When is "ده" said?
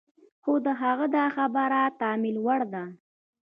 2.73-2.83